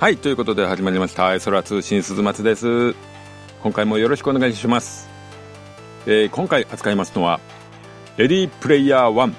[0.00, 1.38] はいということで始まりました。
[1.38, 2.94] 空通信鈴松です。
[3.62, 5.10] 今回もよろしくお願いします、
[6.06, 7.38] えー、今回扱いますのは
[8.16, 9.34] レディープレイヤー1、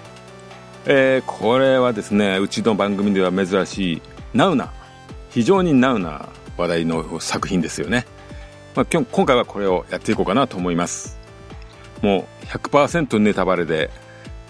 [0.86, 4.02] えー、これはですねうちの番組では珍しい
[4.36, 4.72] ナウな
[5.32, 8.06] 非常にナウな話題の作品ですよね、
[8.76, 11.18] まあ、今今回はこれをやっていこうかなと思います。
[12.04, 13.90] もう100%ネタバレで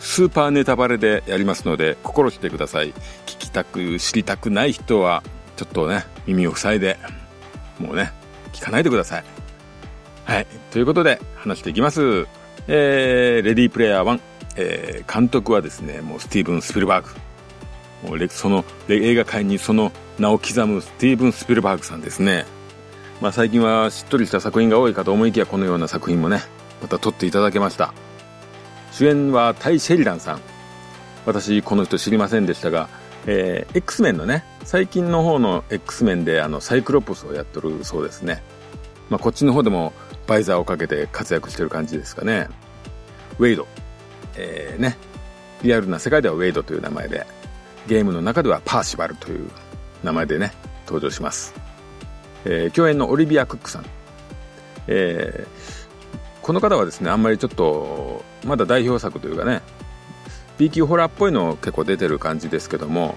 [0.01, 2.89] スーパーネタバレでやりますので心してください。
[3.28, 5.23] 聞きたく知りたくない人は
[5.61, 6.97] ちょっとね耳を塞いで
[7.78, 8.11] もうね
[8.52, 9.24] 聞かないでください。
[10.25, 12.25] はいということで話していきます。
[12.68, 14.19] えー、レディープレイヤー1、
[14.55, 17.10] えー、監督はですねもうスティーブン・スピルバーグ。
[18.10, 22.47] もうその映画界にその名を刻むスティーブン・スピルバーグさんですね。
[23.21, 26.41] まあ最近はしっとりした作品が多いかと思いきやこのような作品もね
[26.82, 27.93] また撮っていただけました。
[28.91, 30.41] 主演はタイ・シェリランさん。
[31.28, 32.89] 私この人知りませんでしたが、
[33.28, 38.41] えー、X メンのね最近の方の X メンであのサイクロプスをやっとるそうですね、
[39.09, 39.93] まあ、こっちの方でも
[40.27, 42.47] バイザーをかけて活躍してる感じですかね。
[43.39, 43.67] ウェイド
[44.37, 44.97] えー、ね。
[45.63, 47.25] リアルな世界ではウェイドという名前で
[47.87, 49.49] ゲームの中ではパーシバルという
[50.03, 50.51] 名前でね
[50.85, 51.53] 登場します、
[52.45, 53.85] えー、共演のオリビア・クックさん、
[54.87, 55.81] えー
[56.41, 59.61] この方はですねあんまりちょっとまだ代表作というかね
[60.57, 63.15] B 級ホラーっぽいの結構出てる感じですけども、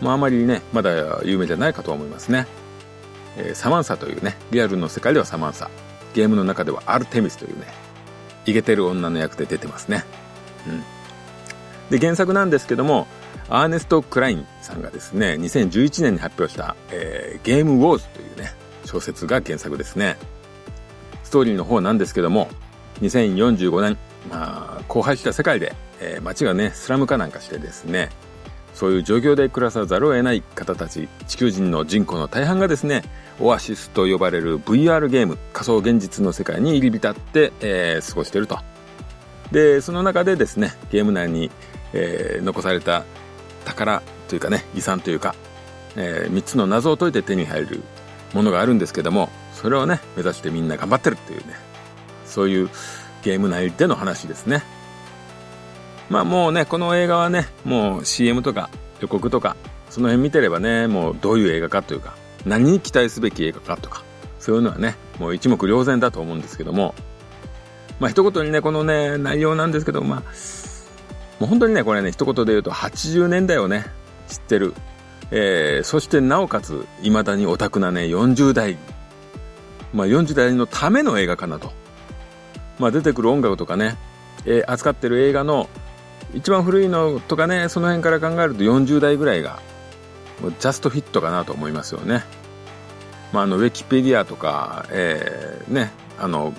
[0.00, 2.46] まあ、あまりねまだ有名じゃないかと思いますね、
[3.36, 5.70] えー、サマンサというねリアルの世界ではサマンサ。
[6.12, 7.66] ゲームの中ではアルテミスというね
[8.44, 10.04] イケてる女の役で出てますね。
[10.66, 10.82] うん。
[11.90, 13.06] で原作なんですけども
[13.48, 18.52] アーネスト・クラインさんがですね2011年に発表した、えー、ゲームウォーズというね
[18.84, 20.16] 小説が原作ですね。
[21.30, 22.48] ストーリーの方なんですけども、
[23.02, 23.96] 2045年、
[24.28, 28.10] まあ、荒廃した世界で、えー、街がね、スラム化なんかしてですね、
[28.74, 33.02] そういう状況で暮らさざるを得ない方たち、地球人の人口の大半がですね、
[33.40, 38.58] オアシスと呼ばれる VR ゲーム、仮想現実の世界に入り浸って、えー、過ごしていると。
[39.50, 41.50] で、その中でですね、ゲーム内に、
[41.92, 43.04] えー、残された
[43.64, 45.34] 宝というかね、遺産というか、
[45.96, 47.82] えー、3つの謎を解いて手に入る
[48.32, 51.54] ものがあるんですけども、それをね、目指してみんな頑張ってるっていうね、
[52.26, 52.70] そういう
[53.22, 54.62] ゲーム内での話ですね。
[56.10, 58.68] まあもうね、この映画はね、もう CM とか
[59.00, 59.56] 予告とか、
[59.88, 64.04] その辺見てればね、もうどういう映画かというか、何に期待すべき映画かとか、
[64.38, 66.94] そういうのはね、もう一目瞭然だと思うんですけども、
[67.98, 70.20] まあ一言にね、このね、内容なんですけど、まあ、
[71.38, 73.86] もう本当にね、これね、一言で言うと80年代をね、
[74.28, 74.74] 知ってる。
[75.32, 78.76] えー、そしてなおかつ、未だにオタクなね、40代
[79.92, 81.72] まあ、40代のための映画かなと。
[82.78, 83.96] まあ、出てくる音楽とかね、
[84.46, 85.68] えー、扱ってる映画の
[86.34, 89.60] 一番古いのとかね、その辺から考えると40代ぐらいが、
[90.40, 92.24] ジャストフィットかなと思いますよね。
[93.32, 96.54] まあ、あの、ウィキペディアとか、えー、ね、あの、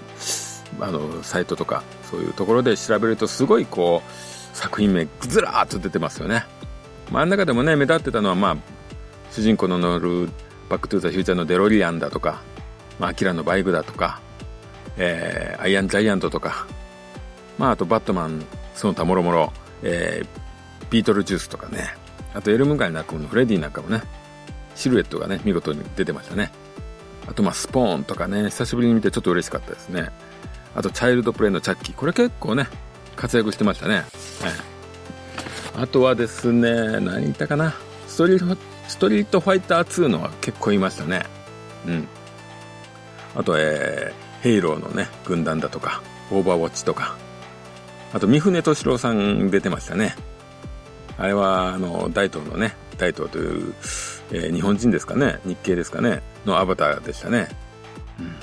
[0.80, 6.46] あの、サイトとか、そういうところで調べるとすごいこう、作品名がずらーっと出てますよね。
[7.10, 8.58] 真ん中でもね、目立ってたのはまあ、
[9.32, 10.30] 主人公の乗る
[10.70, 12.42] バックトゥザフューチャーのデロリアンだとか、
[13.00, 14.22] まあ、アキラのバイクだとか、
[14.98, 16.68] えー、アイアンジャイアントとか、
[17.58, 21.96] まあ、あとバットマン、その他もろもろ、えー、ビートルジュースとかね、
[22.34, 24.02] あとエルム街の中のフレディなんかもね、
[24.76, 26.52] シルエットがね、見事に出てましたね。
[27.28, 30.10] あと、まあ、スポーンとかね、久しぶりに見てちょっと嬉しかったですね。
[30.76, 31.96] あと、チャイルドプレイのチャッキー。
[31.96, 32.68] これ結構ね、
[33.16, 33.96] 活躍してましたね。
[33.96, 34.06] はい。
[35.76, 37.74] あとはですね、何言ったかな。
[38.08, 41.24] ストリート、ストリートファイター2のは結構いましたね。
[41.86, 42.08] うん。
[43.36, 46.02] あと、えー、ヘイローのね、軍団だとか、
[46.32, 47.16] オーバーウォッチとか、
[48.14, 50.16] あと、三船敏郎さん出てましたね。
[51.18, 53.74] あれは、あの、大東のね、大東という、
[54.32, 57.48] えー、日本人ですかね、日系ですかね、のアバターでしたね。
[58.20, 58.36] うん。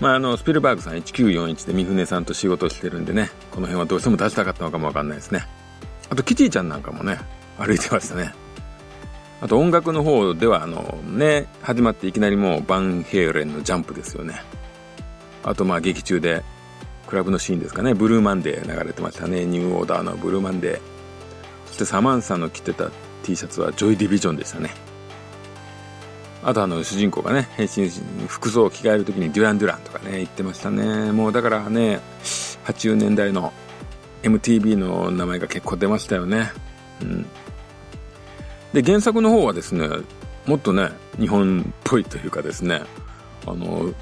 [0.00, 5.46] まあ、あの、スピルバーグさん1941で三船さんと仕事してるんでね、この辺はどうしても出したかったのかもわかんないですね。
[6.08, 7.18] あと、キティちゃんなんかもね、
[7.58, 8.32] 歩いてましたね。
[9.40, 14.42] あと音楽の方ではあのね、始まっていきなりもうバンヘイレンのジャンプですよね。
[15.42, 16.42] あとまあ劇中で
[17.10, 19.44] クラブのシーンですかね、ブルーマンデー流れてましたね。
[19.44, 20.80] ニューオーダーのブルーマンデー。
[21.66, 22.90] そしてサマンサの着てた
[23.24, 24.70] T シャツはジョイディビジョンでしたね。
[26.42, 27.90] あとあの主人公がね、変身
[28.28, 31.10] 服装を着替える時にデュラン・デュランとかね、言ってましたね。
[31.12, 32.00] もうだからね、
[32.64, 33.52] 80年代の
[34.22, 36.52] MTV の名前が結構出ましたよね。
[37.02, 37.26] うん。
[38.72, 39.88] で、原作の方はですね、
[40.46, 42.82] もっとね、日本っぽいというかですね、
[43.46, 43.92] あの、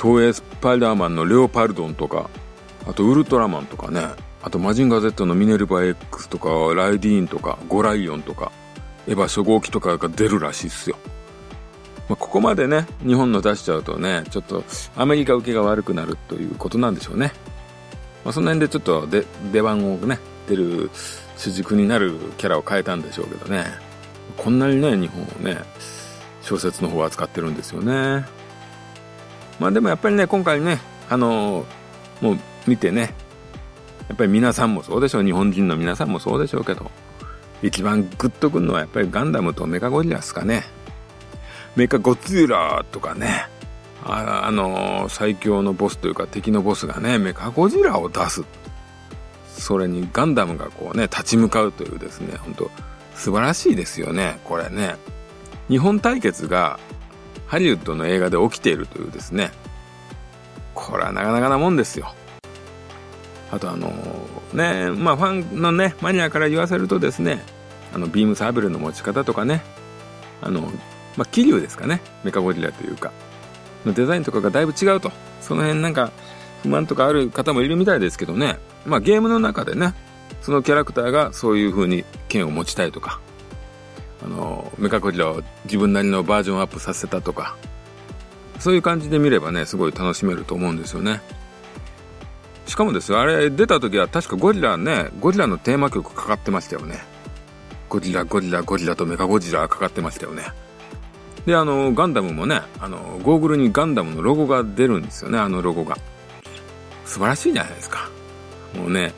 [0.00, 2.30] 東映スパイダーマンのレオパルドンとか、
[2.86, 4.06] あとウルトラマンとかね、
[4.42, 8.52] あとマジンガー Z のミネルヴァ X とか、ライディーンとか、ゴライオンとか、
[9.08, 10.96] エヴァ初号機とかが出るらしいっすよ。
[12.08, 14.62] まあ、ここまでね、日本の出しちゃうとね、ちょっと
[14.96, 17.32] アメリカ受けが悪くなるということなんでしょうね。
[18.24, 20.18] まあ、その辺でちょっとで出番をね、
[20.48, 20.90] 出る
[21.36, 23.64] 主軸になるキャラを変えたんでしょうけどね。
[24.36, 25.60] こんなにね、日本をね、
[26.42, 28.24] 小説の方を扱ってるんですよね。
[29.58, 33.14] まあでもやっぱりね、今回ね、あのー、もう見てね、
[34.08, 36.90] やっぱり皆さんもそうでしょう、日本人の皆さんもそうでしょうけど、
[37.62, 40.64] 一番グッとくるのはやっぱりガンダムとメカゴリラですかね。
[41.74, 43.48] メカゴジラとかね、
[44.04, 48.44] ああのー、最強のボスというか敵のボスがね、メカゴジラを出す。
[49.48, 52.70] それにガンダムがこうね、立ち向かうというですね、本当
[53.14, 54.96] 素晴らしいですよね、これね。
[55.68, 56.78] 日本対決が
[57.46, 59.50] ハリウッドの映画で起きているというですね、
[60.74, 62.12] これはなかなかなもんですよ。
[63.50, 67.42] あとあのー、ね、まあファンのね、マニアから言わせるとですね、
[67.94, 69.62] あの、ビームサーベルの持ち方とかね、
[70.42, 70.62] あの、
[71.16, 73.12] まあ、桐生ですかね、メカゴリラというか、
[73.84, 75.10] のデザインとかがだいぶ違うと。
[75.40, 76.10] その辺なんか、
[76.62, 79.94] 不満とかある方もいるみたいですけどね、まあゲームの中でね、
[80.42, 83.20] そのキャラクターがそういう風に剣を持ちたいとか、
[84.24, 87.56] あの、メカゴリラを自分なりのバージョンアップさせたとか、
[88.58, 91.20] そういう感じで見ればね、すごい楽しめると思うんですよね。
[92.66, 96.98] しかもですよ、あれ出た時は確かゴリラね、ゴリラのテーマ曲かかってましたよね。
[97.88, 100.44] ゴリラ、ゴリラ、ゴリラとメカゴジラかかってましたよね。
[101.46, 105.96] で、あの、ガンダムもね、あの、ゴーグルにガンダムのロゴが出るんですよね、あのロゴが。
[107.04, 108.10] 素晴らしいじゃないですか。
[108.74, 109.14] もうね、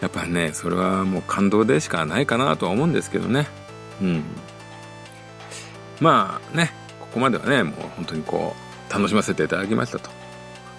[0.00, 3.46] やっぱね、それはもう感動でしかないかなとは思うんですけどね。
[4.00, 4.24] うん。
[6.00, 8.54] まあね、ここまではね、もう本当にこ
[8.90, 10.10] う、楽しませていただきましたと。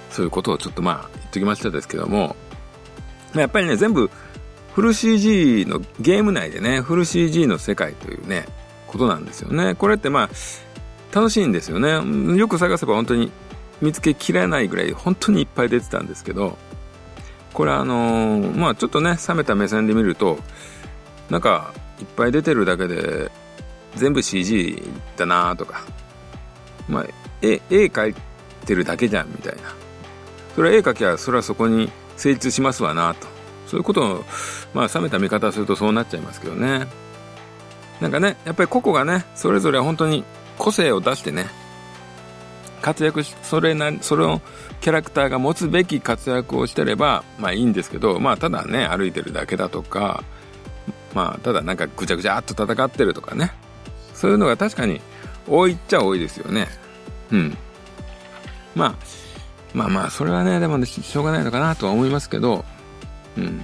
[0.09, 2.35] そういうことをちょっとまあ言っときましたですけども、
[3.35, 4.09] やっぱりね、全部
[4.73, 8.45] フル CG のゲーム内でね、フル CG の世界というね、
[8.87, 9.75] ことなんですよね。
[9.75, 10.29] これってまあ、
[11.13, 12.37] 楽しいんですよね。
[12.37, 13.31] よく探せば本当に
[13.81, 16.57] 見つけきれないぐらい本当にいっぱい出てたんですけど、
[17.53, 20.37] これあのー、まあちょっとね、冷めた目線で見ると、
[21.29, 23.31] なんか、いっぱい出てるだけで、
[23.95, 24.83] 全部 CG
[25.15, 25.81] だなとか、
[26.87, 27.05] まあ、
[27.41, 28.15] 絵、絵描い
[28.65, 29.73] てるだけじゃん、みたいな。
[30.55, 33.27] それは絵描きは、それはそこに成立しますわなと。
[33.67, 34.25] そういうことを、
[34.73, 36.87] まあ、冷めた見方するとそうなっちゃいますけどね。
[37.99, 40.23] なんかね、やっぱり個々がね、それぞれ本当に
[40.57, 41.47] 個性を出してね、
[42.81, 44.41] 活躍し、それな、それを
[44.81, 50.23] キャラクターが持つべき活躍をしてれば、まあいいんですけど、まあただね、歩いてるだけだとか、
[51.17, 53.51] まあただなんかぐちゃぐちゃっと戦ってるとかね。
[54.13, 55.01] そういうのが確かに
[55.47, 56.67] 多いっちゃ多いですよね。
[57.31, 57.57] うん。
[58.75, 58.95] まあ、
[59.73, 62.65] まあまあ、それはね、でも、ね、しょうがないのかなとは思いますけど、
[63.35, 63.63] うん。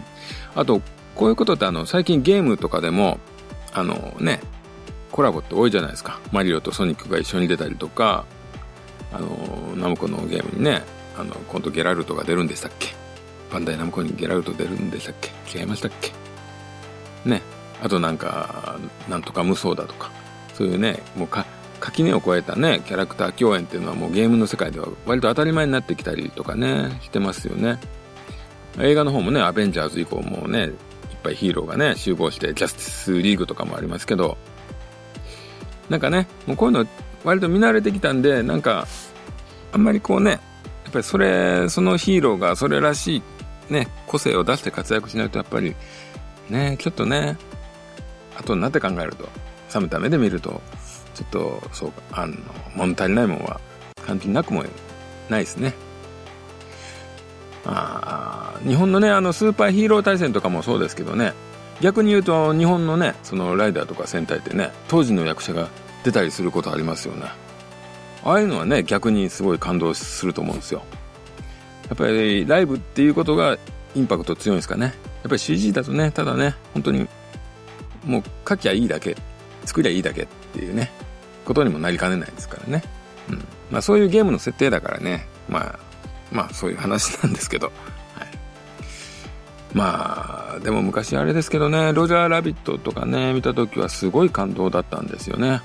[0.55, 0.81] あと、
[1.15, 3.19] こういうことってあの、最近ゲームとかでも、
[3.71, 4.41] あのね、
[5.11, 6.19] コラボって多いじゃないですか。
[6.31, 8.25] マリオとソニックが一緒に出たりとか、
[9.11, 10.83] あの、ナムコのゲームにね、
[11.17, 12.95] あの、今度ゲラルトが出るんでしたっけ？
[13.51, 15.59] バンダイナムコにゲラルト出るんでしたっけ？
[15.59, 16.11] 違いましたっけ？
[17.25, 17.41] ね。
[17.81, 18.77] あとなんか、
[19.09, 20.11] なんとか無双だとか、
[20.53, 21.45] そういうね、もうか、
[21.79, 27.77] 垣根を越えたね、キャラクター共演っていうのはもうゲームの世界では割と当たり前になってきたりとかね、してますよね。
[28.79, 30.71] 映画の方もね、アベンジャーズ以降もね、いっ
[31.21, 34.37] ぱいヒーローがね、集合して、ジャスティスリーグとかもありますけど、
[35.89, 36.87] なんかね、もうこういうの
[37.23, 38.87] 割と見慣れてきたんで、なんか、
[39.73, 40.37] あんまりこうね、や
[40.89, 45.75] っぱりそれ、そのヒーローがそれらしい、ね、個性を出して活躍しないとやっぱり、
[46.49, 47.37] ね、ちょっとね、
[48.37, 49.29] 後になって考えると、
[49.73, 50.61] 冷めた目で見ると、
[51.13, 52.35] ちょっと、そうか、あの、
[52.75, 53.59] 物足りないもんは
[54.05, 54.63] 感じなくも
[55.29, 55.73] ないですね。
[57.65, 61.33] あ日本のね、あの、スーパーヒーロー対戦とかもそうですけどね、
[61.81, 65.69] 逆に言うと、日本のね、そのライダーとか戦隊ってね、当時の役者が
[66.03, 67.27] 出たりすることありますよね。
[68.23, 70.83] ああいうのはね、逆にすごい感動すると思うんですよ。
[71.89, 73.57] やっぱりライブっていうことが
[73.95, 74.93] インパクト強いんですかね。
[75.23, 77.07] やっぱり CG だとね、ただね、本当に、
[78.05, 79.15] もう書きゃいいだけ、
[79.65, 80.91] 作りゃいいだけっていうね、
[81.45, 82.83] ことにもなりかねないですからね。
[83.29, 83.45] うん。
[83.71, 85.79] まあそういうゲームの設定だからね、まあ、
[86.31, 88.27] まあそういう話なんですけど、はい。
[89.73, 95.61] まあ、でも昔あれですけどね、ロジャーラビットとかね、見た時はすごい感動だったんですよね。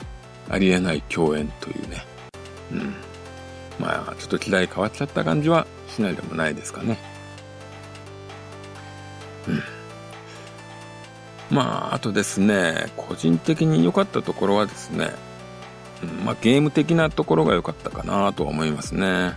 [0.49, 2.07] ありえない共演というね。
[2.73, 2.95] うん。
[3.81, 6.99] まあ、ちょっと時代変わっちゃった感じはしないでもないですかね。
[11.51, 15.11] まあ、あとですね、個人的に良かったところはですね、
[16.25, 19.35] まあゲーム的なところが良かったかなとは思いますね。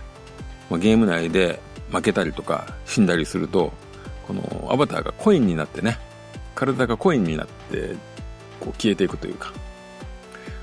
[0.70, 3.72] まあ、ゲーム内で負けたりとか死んだりすると、
[4.26, 5.98] このアバターがコインになってね、
[6.54, 7.94] 体がコインになって、
[8.60, 9.52] こう消えていくというか、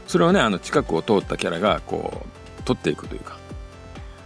[0.07, 2.25] それをね、あの、近くを通ったキャラが、こ
[2.59, 3.37] う、取っていくというか、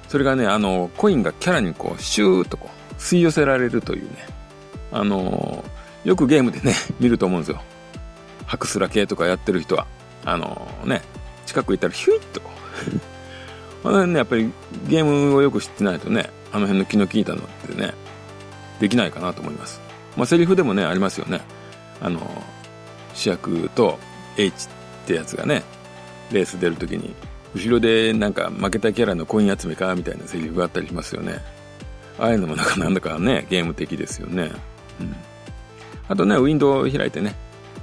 [0.07, 4.27] それがね、あの、コインがキャラにこう、シューッとこう、吸い寄せられるというね、
[4.93, 5.65] あの
[6.05, 7.61] よくゲームでね、 見ると思うんですよ。
[8.45, 9.87] ハクスラ系とかやってる人は、
[10.23, 11.01] あのね、
[11.45, 12.41] 近く行ったらヒュイッと。
[13.83, 14.51] あの辺ね、やっぱり
[14.87, 17.93] ゲームをよく知ってないとね、あの辺の気の利いたのってね、
[18.79, 19.81] できないかなと思います。
[20.15, 21.41] まあ、セリフでもね、ありますよね。
[21.99, 22.43] あの、
[23.13, 23.99] 主役と
[24.37, 24.67] H っ
[25.07, 25.63] てやつがね、
[26.31, 27.15] レース出るときに、
[27.55, 31.39] 後ろでなんか負けたキャラのコイン集めかみたいなセリフがあったりしますよね。
[32.19, 34.51] ああいうのもなんかなんだかね、ゲーム的ですよね。
[34.99, 35.15] うん。
[36.07, 37.35] あとね、ウィンドウを開いてね、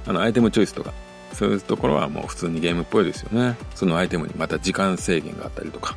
[0.05, 0.93] あの、アイテムチョイスとか、
[1.33, 3.57] そういうところはもう普通にゲームっぽいですよね。
[3.75, 5.95] そのアイテムにまた時間制限があったりとか。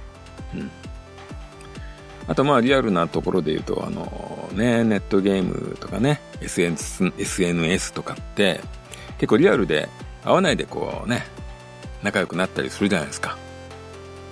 [0.55, 0.71] うん。
[2.27, 8.61] あとまあリアルなところで言うと、あのね、ネットゲームとかね、SNS, SNS とかって、
[9.19, 9.89] 結構リアルで
[10.25, 11.25] 会わないでこうね、
[12.03, 13.37] 仲良くなったりするじゃないですか。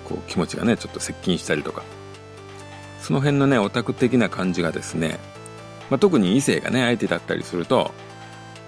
[0.05, 1.83] こう気持ちがね、ちょっと接近したりとか。
[3.01, 5.19] その辺のね、オタク的な感じがですね、
[5.93, 7.91] まあ、特に異性がね、相手だったりすると、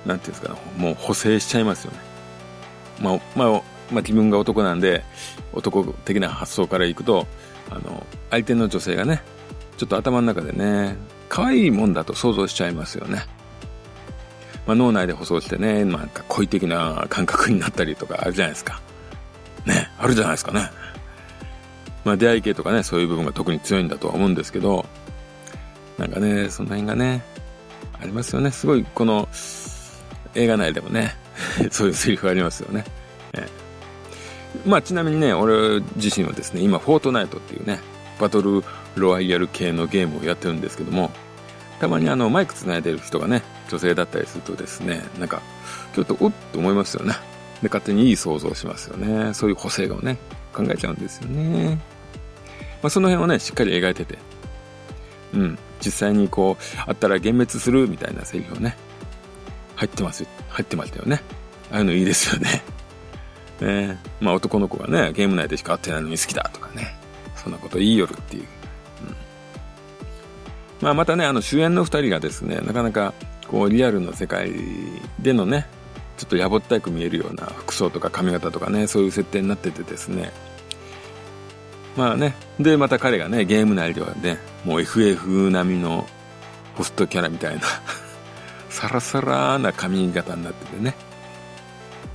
[0.05, 1.97] なんていうんですかね、もう補正しちゃいますよね。
[3.01, 3.61] まあ、まあ、まあ、
[4.01, 5.03] 自分が男なんで、
[5.51, 7.25] 男的な発想からいくと、
[7.71, 9.23] あの、相手の女性がね、
[9.75, 13.25] ちょっと頭の中でね、可愛いもんだと想像しちゃいますよね。
[14.67, 18.83] まあ、脳内で舗装してね、なんか恋的な感覚になったりとかあるじゃないですか。
[19.65, 20.69] ね、あるじゃないですかね。
[22.03, 24.85] まあ、出会い系とかね、そういう部分が特に強いんだとは思うんですけど、
[25.97, 27.23] なんかね、その辺がね、
[27.99, 28.51] ありますよね。
[28.51, 29.27] すごい、この、
[30.35, 31.15] 映画内でもね、
[31.71, 32.83] そういうセリフありますよね。
[33.33, 33.47] え
[34.65, 37.79] まあ、ちなみにね、俺自身はですね、今、フォートナイトっていうね、
[38.19, 38.63] バトル
[38.95, 41.11] ロワイヤル系のゲームをやってるんですけども、
[41.79, 45.41] たまにあの、マイク繋いでる人がね、女性だったりするとですね、なんか、
[45.93, 47.13] ちょっと、おっと思いますよね。
[47.61, 49.33] で、勝手にいい想像しますよね。
[49.33, 50.17] そういう補正をね、
[50.53, 51.79] 考えちゃうんですよね。
[52.81, 54.17] まあ、その辺をね、しっかり描いてて、
[55.33, 58.75] うん、実際にこう、あったら幻滅するみたいなセリフをね、
[59.75, 61.21] 入ってます入ってましたよね。
[61.71, 62.63] ああいうのいいですよね。
[63.61, 66.95] ねまあ男の子がね、ゲーム内でしか会ってないのに好きだとかね、
[67.35, 68.43] そんなこと言いよるっていう。
[68.43, 68.45] う
[69.05, 69.15] ん、
[70.81, 73.13] まあまたね、あの主演の二人がですね、なかなか
[73.47, 74.51] こうリアルな世界
[75.19, 75.67] でのね、
[76.17, 80.31] ちょっとやぼったく見えるような服装とか髪型とかね、そういう設定になっててですね、
[81.95, 82.35] まあね。
[82.59, 86.05] で、また彼がね、ゲーム内ではね、もう FF 並みの
[86.75, 87.61] ホストキャラみたいな
[88.69, 90.95] サラサラな髪型になっててね。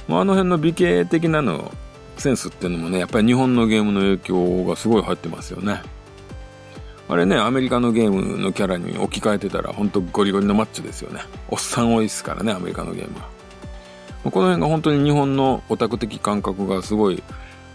[0.07, 1.73] もうあの辺の美形的なの、
[2.19, 5.83] センスっていうのもね、やっぱり日本のゲームの影響がすごい入ってますよね。
[7.09, 11.23] あれね、アメリカのゲームのキャラに置き換えてたら、ほんとゴリゴリのマッチョですよね。
[11.49, 13.29] おっさん多いですからね、アメリカのゲームは。
[14.25, 17.23] この辺が本当に日本のオタク的感覚がすごい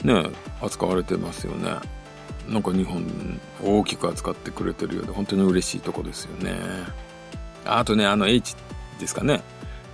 [0.06, 0.30] ね、
[0.62, 1.72] 扱われてますよね。
[2.48, 3.04] なんか日本
[3.64, 6.56] 大きく扱ってくれてるようで本当に嬉しいとこですよね。
[7.66, 8.56] あとね、あの H
[9.00, 9.42] ですかね。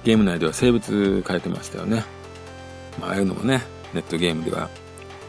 [0.04, 2.04] ゲーム内では生物変えてましたよね。
[3.00, 3.62] まあ、ああいうのもね、
[3.94, 4.70] ネットゲームでは、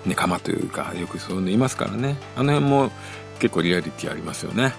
[0.04, 2.16] ネカマというか、よくそういうのいますからね。
[2.36, 2.90] あの辺も
[3.38, 4.74] 結構リアリティありますよね。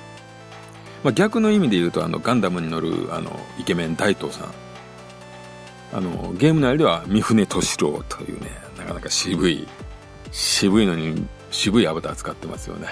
[1.04, 4.52] まあ、逆の意味で言うと、あの、ガンダムに乗る、あの、イケメン大東さん。
[5.94, 9.68] あの、ゲーム内では三船敏郎というね、なかなか渋い、
[10.34, 12.88] 渋いのに渋いアバター使ってますよね。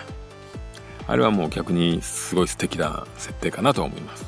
[1.08, 4.26] あれはもう逆にすごい素敵な設定かなと思います。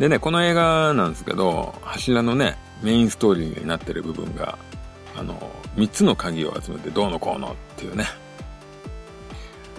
[0.00, 4.58] でね、この映画なんですけど、柱のね、メインストーリーになってる部分が、
[5.16, 8.04] あの、3つの鍵を集めてどうのこうのっていうね。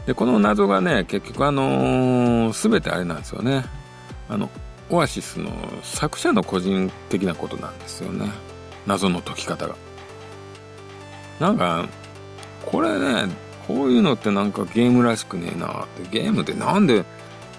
[0.08, 3.66] で、この謎がね、結局あのす、べてあれなんですよね。
[4.30, 4.50] あの、
[4.90, 5.52] オアシスの
[5.84, 8.32] 作者の個人的なことなんですよね。
[8.88, 9.76] 謎の解き方が。
[11.40, 11.88] なんか、
[12.66, 13.34] これね、
[13.68, 16.10] こういうのってなんかゲームらしくねえなって。
[16.10, 17.06] ゲームでなんで、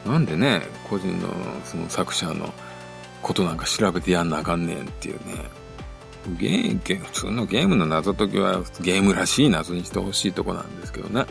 [0.07, 1.29] なんでね、個人の
[1.65, 2.53] その作者の
[3.23, 5.59] ことなんか調べてやんなあかんねんっていうね。
[6.39, 11.27] ゲーゲ普通のゲームの謎解きはゲームらしい謎にしてほしいとこなんですけどね。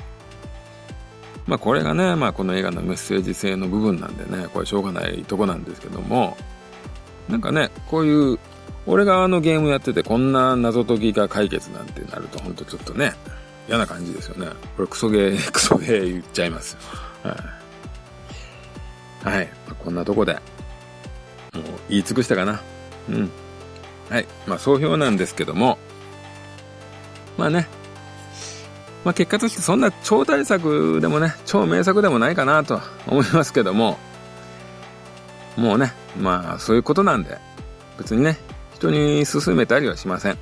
[1.45, 6.35] まあこれがね、まあこの映画のメッセージ性の部分なんでね、これしょうがないとこなんですけども、
[7.29, 8.39] なんかね、こういう、
[8.87, 13.13] 俺があのゲームやっててこんな謎解きが解決なんてなるとほんとちょっとね、
[13.67, 14.51] 嫌な感じですよね。
[14.77, 16.77] これクソゲー、 クソゲー言っちゃいます。
[17.21, 17.31] は
[19.25, 19.29] い。
[19.29, 19.49] はい。
[19.67, 20.39] まあ、こんなとこで、も
[21.59, 22.61] う言い尽くしたかな。
[23.09, 23.29] うん。
[24.09, 24.25] はい。
[24.47, 25.77] まあ、総評なんですけども、
[27.37, 27.67] まあね、
[29.03, 33.97] まあ結果としてそんな超大作でもね、超名作でもないかなと思いますけども、
[35.55, 37.37] もうね、まあそういうことなんで、
[37.97, 38.37] 別にね、
[38.77, 40.37] 人に勧めたりはしません。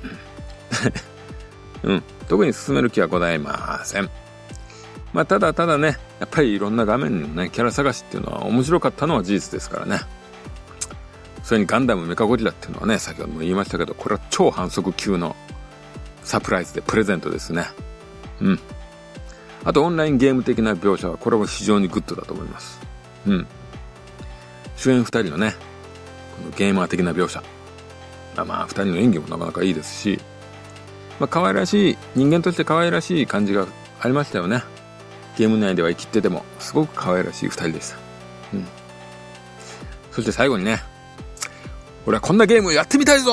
[1.84, 2.02] うん。
[2.28, 4.10] 特に進める気はございません。
[5.12, 10.00] まあ、ただただね、やっぱりいろんな画面のね、キャラ探しっていうのは面白かったのは事実ですからね。
[11.42, 15.34] それにガンダムメカゴジラっていうのはね、先ほども言いましたけど、これは超反則級の
[16.22, 17.66] サプライズでプレゼントですね。
[18.40, 18.60] うん。
[19.64, 22.78] あとオンラインゲーム的な描写は、これは非常にグッドだと思います。
[23.26, 23.46] うん。
[24.76, 25.54] 主演二人のね、
[26.36, 27.42] このゲーマー的な描写。
[28.42, 30.18] あまあ、二人の演技もなかなかいいですし、
[31.18, 33.66] まあ、可愛らしい、人間として可愛らしい感じが
[34.00, 34.62] ありましたよね。
[35.36, 37.96] ゲーム内では生きてても、すごく可愛らしい二人でした。
[38.54, 38.66] うん。
[40.12, 40.82] そして最後にね、
[42.06, 43.32] 俺はこんなゲームやってみたいぞ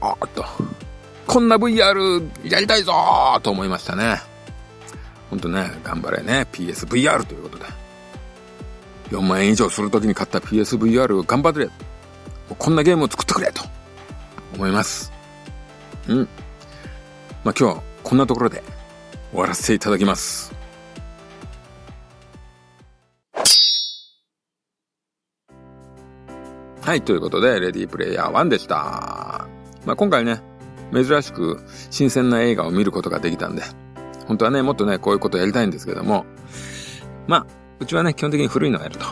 [0.00, 0.44] ーと、
[1.26, 4.20] こんな VR やりたいぞーと思いましたね。
[5.30, 7.64] ほんとね、頑張れね、PSVR ということで。
[9.10, 11.68] 4万円以上するときに買った PSVR を頑張れ。
[12.58, 13.62] こんなゲームを作ってくれと
[14.54, 15.12] 思います。
[16.08, 16.18] うん。
[16.18, 16.28] まあ、
[17.44, 18.62] 今日はこんなところで
[19.30, 20.54] 終わらせていただきます。
[26.80, 29.46] はい、ということで、レディープレイヤー1でした。
[29.86, 30.40] まあ、今回ね、
[30.92, 33.62] 珍しく新鮮な映画を見ることができたんで、
[34.26, 36.26] 本当はね、もっとね、こういうことやりたいんですけども、
[37.26, 37.46] まあ、
[37.80, 39.06] うちはね、基本的に古いのをやると。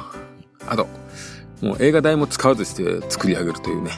[0.67, 0.87] あと、
[1.63, 3.93] もう映画代も使わずして作り上げるというね。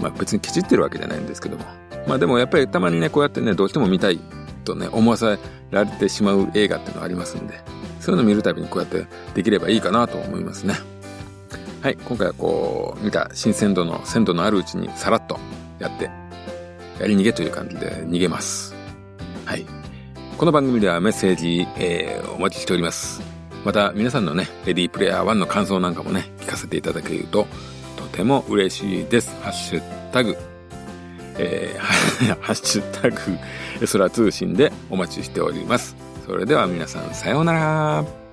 [0.00, 1.64] まあ別にケチってるわけじゃないんですけども。
[2.06, 4.20] まあでもやっぱりたまにね、こうやってね、どうしても見たい
[4.64, 5.38] とね、思わせ
[5.70, 7.54] られてしまう映画っていうのがありますんで、
[8.00, 10.74] そういうの見るたびにこうやってできればいいかなと思いますね。
[11.82, 15.38] はい、今回はこう、見た新鮮度の、鮮度のあるうちにさらっと
[15.78, 16.10] やって、
[17.00, 18.74] やり逃げという感じで逃げます。
[19.44, 19.64] はい。
[20.36, 23.22] この番組ではメッセージ、えー、お待ちしております。
[23.64, 27.46] また皆さんのね、レディープレイヤー1の感想なんかもね、聞かせていただけると
[28.16, 29.30] ても嬉しいです。
[29.42, 30.36] ハッシュタグ、
[31.38, 31.80] えー、
[32.40, 33.16] ハッシュタグ、
[33.92, 35.94] 空通信でお待ちしております。
[36.26, 38.25] それでは皆さんさようなら。